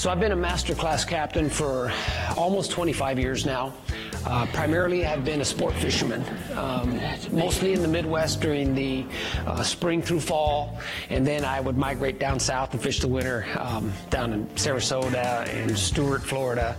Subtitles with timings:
[0.00, 1.92] So I've been a master class captain for
[2.34, 3.74] almost 25 years now.
[4.24, 6.24] Uh, primarily, I've been a sport fisherman,
[6.56, 6.98] um,
[7.30, 9.04] mostly in the Midwest during the
[9.46, 10.78] uh, spring through fall,
[11.10, 15.46] and then I would migrate down south and fish the winter um, down in Sarasota
[15.48, 16.76] and Stuart, Florida,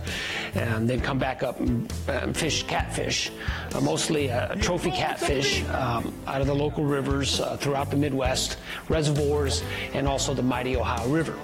[0.54, 3.30] and then come back up and, and fish catfish,
[3.72, 8.58] uh, mostly uh, trophy catfish um, out of the local rivers uh, throughout the Midwest,
[8.88, 9.62] reservoirs,
[9.94, 11.36] and also the mighty Ohio River.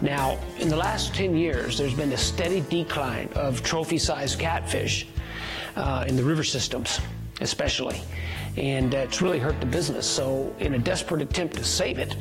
[0.00, 5.06] Now, in the last 10 years, there's been a steady decline of trophy-sized catfish
[5.74, 7.00] uh, in the river systems,
[7.40, 8.02] especially.
[8.58, 10.06] And uh, it's really hurt the business.
[10.06, 12.14] So, in a desperate attempt to save it,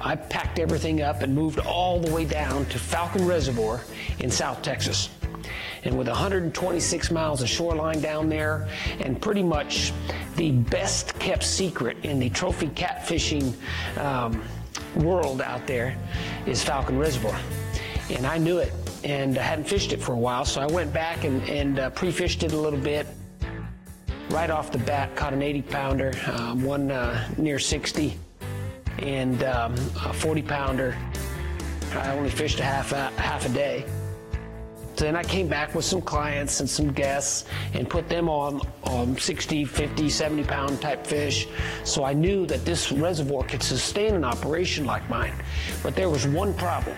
[0.00, 3.82] I packed everything up and moved all the way down to Falcon Reservoir
[4.20, 5.10] in South Texas.
[5.84, 8.68] And with 126 miles of shoreline down there,
[9.00, 9.92] and pretty much
[10.36, 13.54] the best kept secret in the trophy catfishing
[13.98, 14.42] um,
[14.96, 15.96] world out there
[16.48, 17.38] is Falcon Reservoir.
[18.10, 18.72] And I knew it
[19.04, 21.90] and I hadn't fished it for a while, so I went back and, and uh,
[21.90, 23.06] pre-fished it a little bit.
[24.30, 28.18] Right off the bat, caught an 80 pounder, um, one uh, near 60,
[28.98, 30.96] and um, a 40 pounder.
[31.92, 33.84] I only fished a half a, half a day.
[34.98, 39.16] Then I came back with some clients and some guests and put them on, on
[39.16, 41.46] 60, 50, 70 pound type fish.
[41.84, 45.34] So I knew that this reservoir could sustain an operation like mine.
[45.84, 46.96] But there was one problem.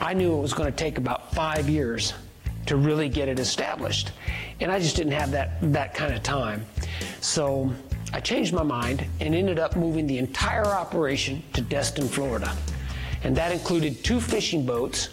[0.00, 2.12] I knew it was going to take about five years
[2.66, 4.12] to really get it established.
[4.60, 6.66] And I just didn't have that, that kind of time.
[7.22, 7.72] So
[8.12, 12.54] I changed my mind and ended up moving the entire operation to Destin, Florida.
[13.24, 15.08] And that included two fishing boats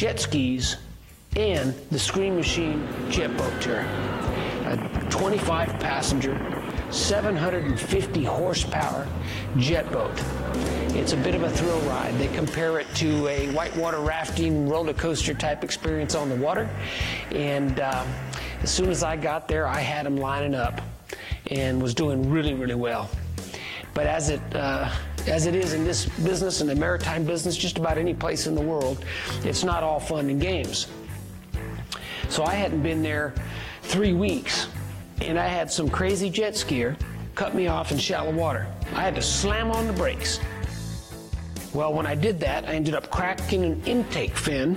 [0.00, 0.78] jet skis,
[1.36, 3.80] and the Scream Machine jet boat tour.
[3.80, 6.38] A 25 passenger,
[6.90, 9.06] 750 horsepower
[9.58, 10.10] jet boat.
[10.96, 12.14] It's a bit of a thrill ride.
[12.14, 16.66] They compare it to a whitewater rafting roller coaster type experience on the water.
[17.30, 18.06] And uh,
[18.62, 20.80] as soon as I got there, I had them lining up
[21.50, 23.10] and was doing really, really well.
[23.92, 24.90] But as it uh,
[25.28, 28.54] as it is in this business, in the maritime business, just about any place in
[28.54, 29.04] the world,
[29.44, 30.88] it's not all fun and games.
[32.28, 33.34] So I hadn't been there
[33.82, 34.68] three weeks,
[35.20, 36.96] and I had some crazy jet skier
[37.34, 38.66] cut me off in shallow water.
[38.94, 40.40] I had to slam on the brakes.
[41.72, 44.76] Well, when I did that, I ended up cracking an intake fin,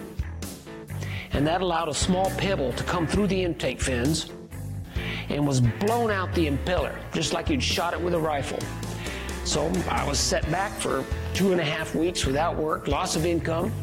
[1.31, 4.29] and that allowed a small pebble to come through the intake fins
[5.29, 8.59] and was blown out the impeller, just like you'd shot it with a rifle.
[9.45, 13.25] So I was set back for two and a half weeks without work, loss of
[13.25, 13.73] income,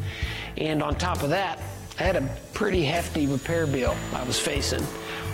[0.57, 1.59] and on top of that,
[1.99, 4.85] I had a pretty hefty repair bill I was facing.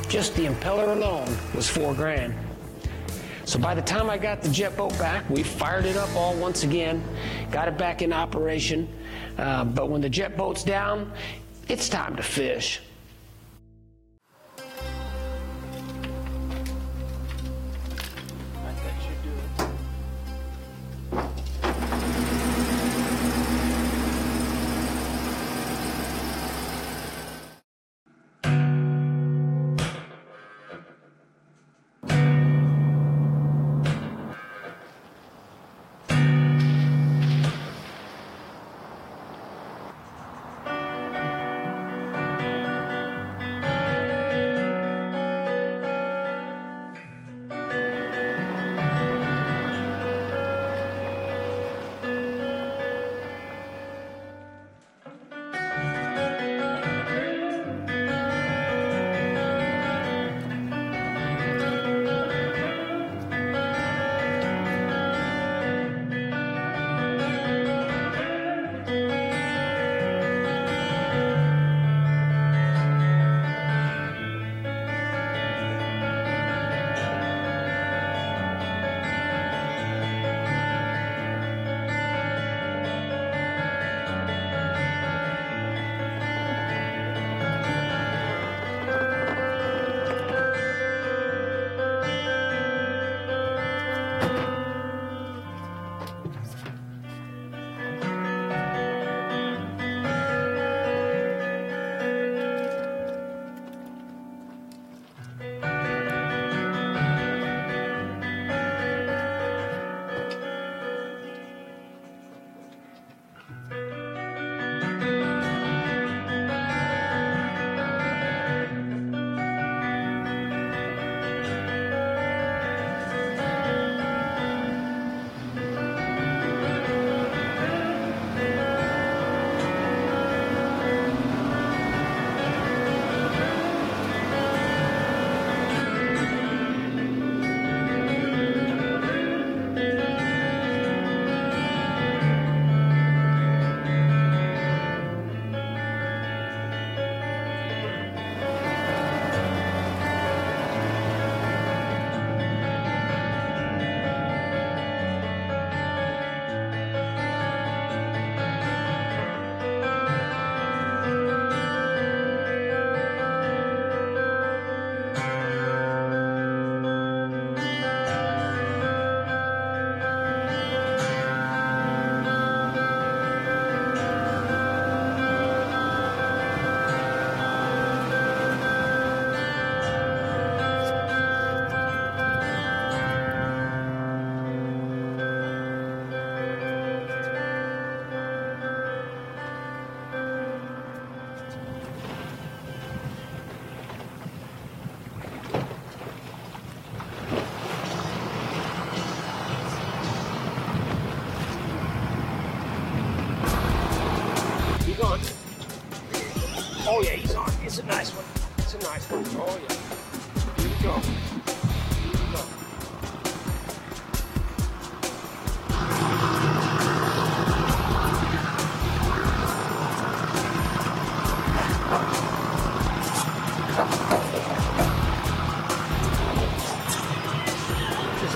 [0.09, 2.33] Just the impeller alone was four grand.
[3.45, 6.35] So by the time I got the jet boat back, we fired it up all
[6.35, 7.01] once again,
[7.49, 8.89] got it back in operation.
[9.37, 11.11] Uh, but when the jet boat's down,
[11.69, 12.81] it's time to fish.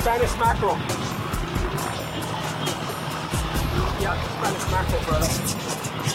[0.01, 0.77] Spanish mackerel.
[4.01, 5.29] Yeah, Spanish mackerel, brother.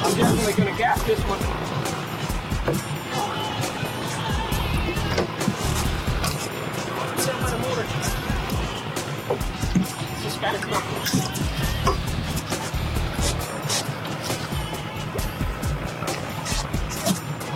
[0.02, 1.38] I'm definitely gonna gas this one.
[10.24, 11.46] It's Spanish mackerel.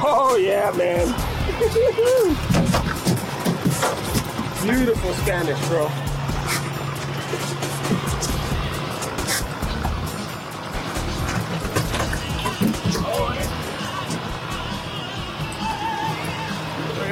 [0.02, 1.06] Oh yeah, man.
[4.62, 6.09] Beautiful Spanish, bro.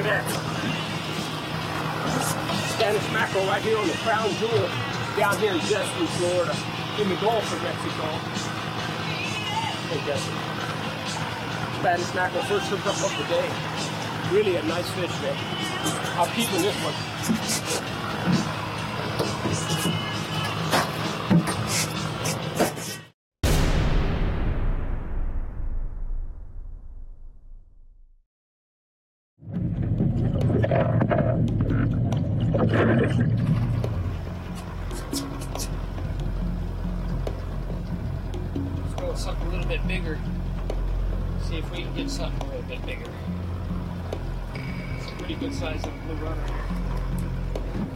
[0.08, 0.24] Look.
[2.72, 4.68] Spanish mackerel right here on the crown jewel
[5.18, 6.56] down here in Jessamine, Florida,
[6.98, 8.08] in the Gulf of Mexico.
[9.92, 10.40] Hey, Jessamine.
[11.80, 13.48] Spanish mackerel first hooked up of the day.
[14.32, 15.36] Really a nice fish, man.
[16.16, 18.07] I'm keeping this one.
[39.08, 40.18] With something a little bit bigger.
[41.44, 43.10] See if we can get something a little bit bigger.
[44.98, 46.46] It's a pretty good size of blue runner.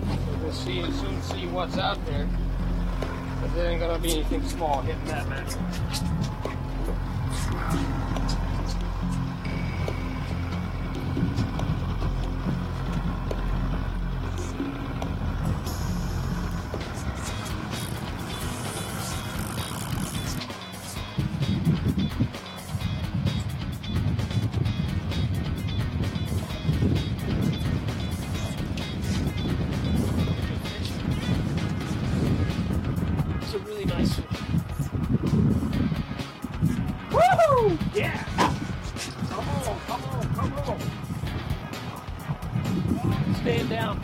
[0.08, 2.26] So we'll see soon see what's out there.
[3.42, 5.46] But there ain't gonna be anything small hitting that man.
[33.52, 34.18] A really nice.
[37.10, 37.78] Woohoo!
[37.94, 38.24] Yeah!
[39.28, 40.78] Come on, come on, come on.
[43.34, 44.00] Stand down.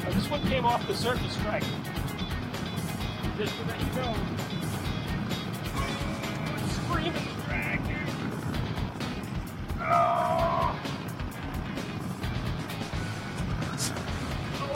[0.00, 1.64] Now, this one came off the surface strike.
[3.36, 4.43] Just to let you know.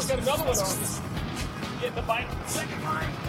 [0.09, 1.81] Got another one on.
[1.81, 3.28] Getting the bite on the second line.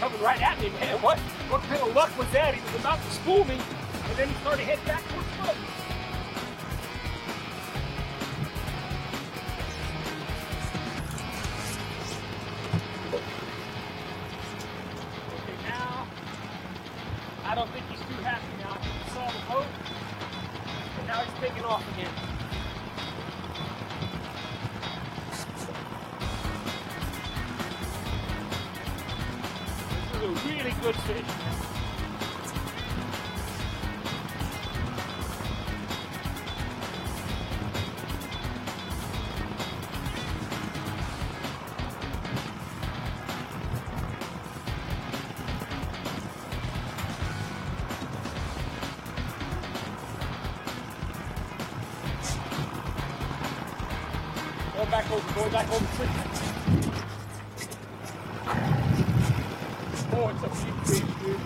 [0.00, 1.00] Coming right at me, man.
[1.00, 1.18] What?
[1.48, 2.54] What kind of luck was that?
[2.54, 5.02] He was about to spool me, and then he started heading back
[54.84, 56.08] Going back over, going back over the tree.
[60.16, 61.40] Oh, it's a big fish, dude.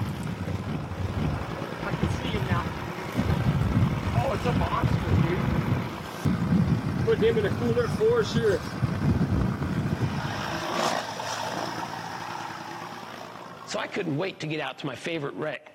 [1.85, 2.65] I can see him now.
[4.45, 5.43] a monster, dude.
[7.05, 8.61] Put him in a cooler for sure.
[13.67, 15.73] So I couldn't wait to get out to my favorite wreck.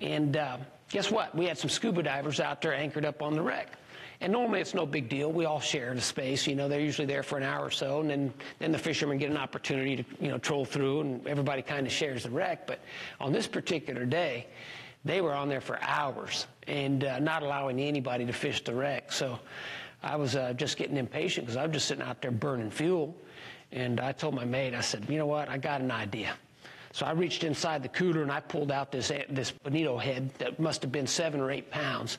[0.00, 1.34] And uh, guess what?
[1.34, 3.68] We had some scuba divers out there anchored up on the wreck.
[4.20, 5.32] And normally it's no big deal.
[5.32, 6.46] We all share the space.
[6.46, 9.16] You know, they're usually there for an hour or so, and then, then the fishermen
[9.16, 12.66] get an opportunity to, you know, troll through, and everybody kind of shares the wreck.
[12.66, 12.80] But
[13.18, 14.46] on this particular day,
[15.04, 19.10] they were on there for hours and uh, not allowing anybody to fish the wreck.
[19.10, 19.38] So
[20.02, 23.14] I was uh, just getting impatient because I was just sitting out there burning fuel.
[23.72, 25.48] And I told my mate, I said, you know what?
[25.48, 26.34] I got an idea.
[26.92, 30.58] So I reached inside the cooler and I pulled out this, this bonito head that
[30.58, 32.18] must have been seven or eight pounds.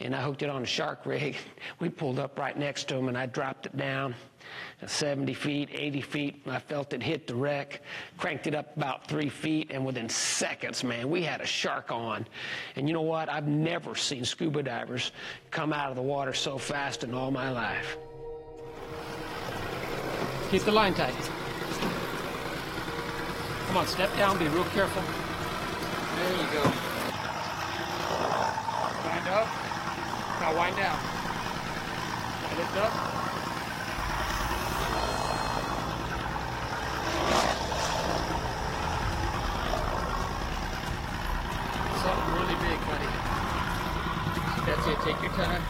[0.00, 1.36] And I hooked it on a shark rig.
[1.80, 4.14] We pulled up right next to him and I dropped it down
[4.82, 6.42] uh, 70 feet, 80 feet.
[6.46, 7.82] I felt it hit the wreck,
[8.18, 12.26] cranked it up about three feet, and within seconds, man, we had a shark on.
[12.76, 13.28] And you know what?
[13.28, 15.12] I've never seen scuba divers
[15.50, 17.96] come out of the water so fast in all my life.
[20.50, 21.14] Keep the line tight.
[23.66, 25.02] Come on, step down, be real careful.
[26.16, 26.62] There you go.
[29.04, 29.65] Wind up.
[30.46, 30.96] Now wind down.
[32.56, 32.92] Lift up.
[41.98, 43.10] Something really big, buddy.
[44.66, 45.62] That's it, take your time.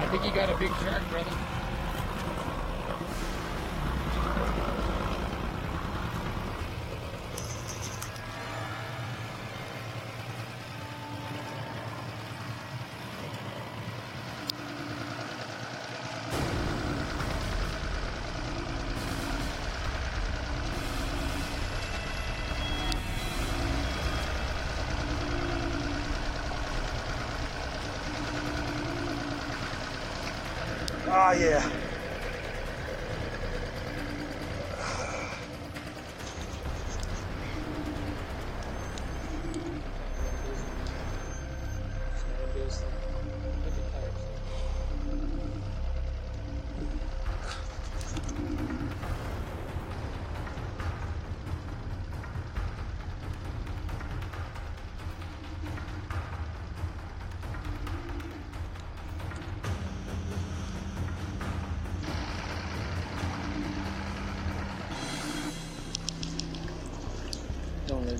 [0.00, 1.30] I think you got a big shark, brother.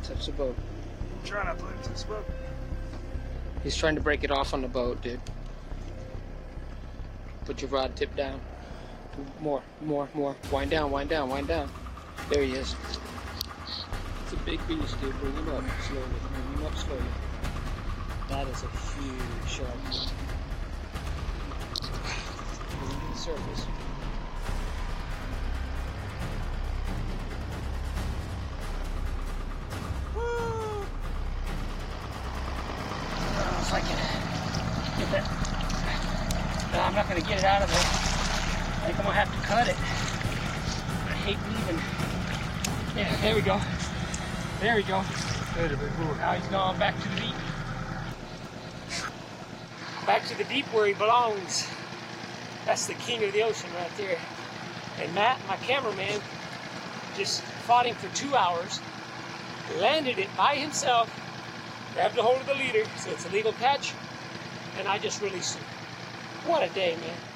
[0.04, 0.56] Touch the boat.
[1.24, 2.26] Trying not to let it touch the boat.
[3.62, 5.20] He's trying to break it off on the boat, dude.
[7.46, 8.40] Put your rod tip down.
[9.40, 10.36] More, more, more.
[10.52, 11.70] Wind down, wind down, wind down.
[12.28, 12.74] There he is.
[14.22, 15.18] It's a big beast, dude.
[15.20, 16.04] Bring him up slowly.
[16.32, 17.02] Bring him up slowly.
[18.28, 19.68] That is a huge shark.
[22.70, 23.66] Bring him to the surface.
[44.64, 45.02] There we go.
[45.02, 47.34] Now he's gone back to the deep.
[50.06, 51.68] Back to the deep where he belongs.
[52.64, 54.16] That's the king of the ocean right there.
[55.02, 56.18] And Matt, my cameraman,
[57.14, 58.80] just fought him for two hours,
[59.76, 61.12] landed it by himself,
[61.92, 63.92] grabbed a hold of the leader, so it's a legal catch,
[64.78, 65.64] and I just released him.
[66.46, 67.33] What a day, man.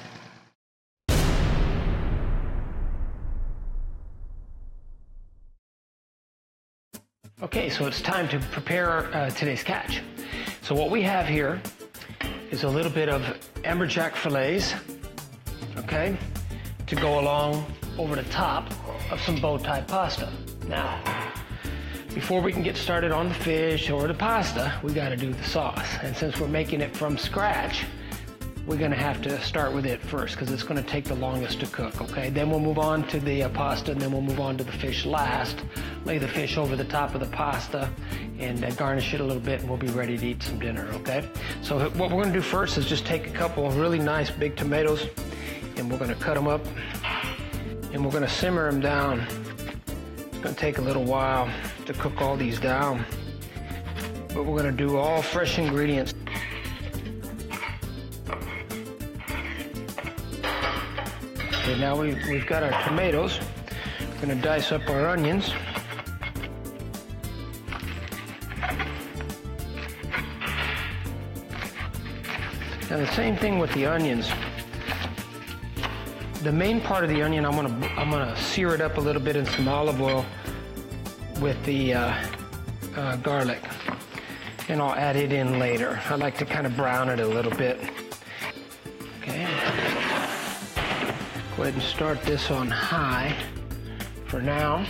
[7.41, 10.01] Okay, so it's time to prepare uh, today's catch.
[10.61, 11.61] So what we have here
[12.51, 13.21] is a little bit of
[13.63, 14.73] amberjack fillets,
[15.77, 16.17] okay,
[16.87, 17.65] to go along
[17.97, 18.69] over the top
[19.09, 20.29] of some bow tie pasta.
[20.67, 21.01] Now,
[22.13, 25.31] before we can get started on the fish or the pasta, we got to do
[25.31, 25.95] the sauce.
[26.03, 27.85] And since we're making it from scratch,
[28.69, 31.15] we're going to have to start with it first because it's going to take the
[31.15, 32.29] longest to cook, okay?
[32.29, 34.71] Then we'll move on to the uh, pasta and then we'll move on to the
[34.71, 35.57] fish last.
[36.05, 37.89] Lay the fish over the top of the pasta
[38.37, 40.87] and uh, garnish it a little bit and we'll be ready to eat some dinner,
[40.93, 41.27] okay?
[41.63, 44.29] So what we're going to do first is just take a couple of really nice
[44.29, 45.03] big tomatoes
[45.77, 46.61] and we're going to cut them up
[47.91, 49.21] and we're going to simmer them down.
[50.27, 51.51] It's going to take a little while
[51.87, 53.03] to cook all these down.
[54.27, 56.13] But we're going to do all fresh ingredients.
[61.69, 63.39] Okay, now we've, we've got our tomatoes.
[63.99, 65.53] We're going to dice up our onions.
[72.89, 74.31] And the same thing with the onions.
[76.41, 79.21] The main part of the onion, I'm gonna I'm gonna sear it up a little
[79.21, 80.25] bit in some olive oil
[81.39, 82.27] with the uh,
[82.95, 83.61] uh, garlic,
[84.69, 86.01] and I'll add it in later.
[86.05, 87.79] I like to kind of brown it a little bit.
[91.69, 93.35] Ahead and start this on high
[94.25, 94.83] for now.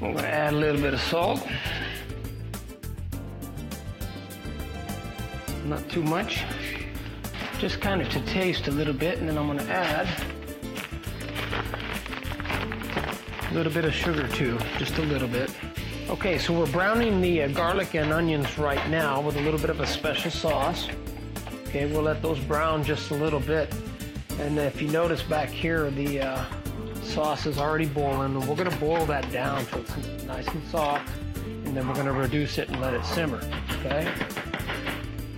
[0.00, 1.46] I'm gonna add a little bit of salt.
[5.66, 6.42] Not too much.
[7.58, 10.08] Just kind of to taste a little bit, and then I'm gonna add
[13.50, 15.50] a little bit of sugar too, just a little bit.
[16.08, 19.68] Okay, so we're browning the uh, garlic and onions right now with a little bit
[19.68, 20.88] of a special sauce.
[21.68, 23.70] Okay, we'll let those brown just a little bit.
[24.42, 26.44] And if you notice back here, the uh,
[27.04, 31.76] sauce is already boiling, we're gonna boil that down until it's nice and soft, and
[31.76, 34.12] then we're gonna reduce it and let it simmer, okay?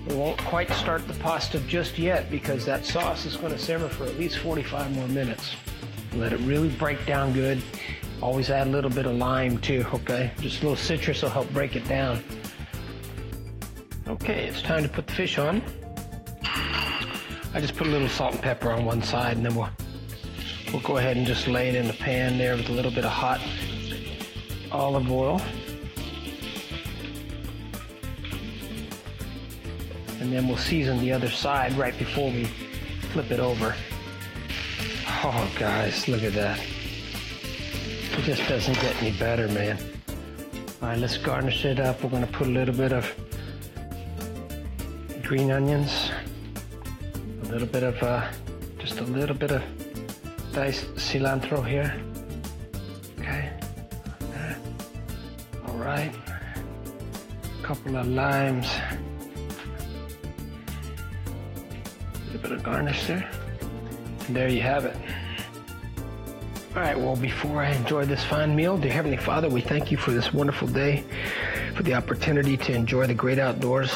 [0.09, 4.05] We won't quite start the pasta just yet because that sauce is gonna simmer for
[4.05, 5.55] at least 45 more minutes.
[6.15, 7.63] Let it really break down good.
[8.23, 10.33] Always add a little bit of lime too, okay?
[10.41, 12.25] Just a little citrus will help break it down.
[14.09, 15.63] Okay, it's time to put the fish on.
[17.55, 19.71] I just put a little salt and pepper on one side and then we'll
[20.73, 23.05] we'll go ahead and just lay it in the pan there with a little bit
[23.05, 23.41] of hot
[24.73, 25.41] olive oil.
[30.21, 32.47] And then we'll season the other side right before we
[33.13, 33.73] flip it over.
[35.23, 36.59] Oh guys, look at that.
[36.59, 39.79] It just doesn't get any better, man.
[40.83, 42.03] All right, let's garnish it up.
[42.03, 43.11] We're gonna put a little bit of
[45.23, 46.11] green onions,
[47.55, 48.29] little bit of, uh,
[48.79, 49.63] just a little bit of
[50.53, 51.95] diced cilantro here.
[53.21, 53.53] Okay.
[55.69, 56.13] All right.
[57.61, 58.67] A couple of limes.
[62.13, 63.31] A little bit of garnish there.
[64.27, 64.97] And there you have it.
[66.75, 69.97] All right, well, before I enjoy this fine meal, dear Heavenly Father, we thank you
[69.97, 71.05] for this wonderful day,
[71.77, 73.93] for the opportunity to enjoy the great outdoors.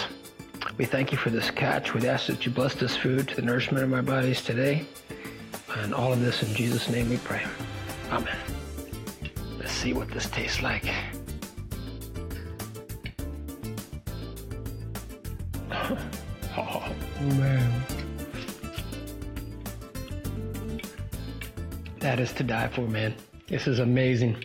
[0.78, 1.92] We thank you for this catch.
[1.92, 4.86] We ask that you bless this food to the nourishment of our bodies today.
[5.76, 7.44] And all of this in Jesus' name we pray.
[8.12, 8.38] Amen.
[9.58, 10.84] Let's see what this tastes like.
[15.72, 17.82] oh, man.
[21.98, 23.16] That is to die for, man.
[23.48, 24.44] This is amazing.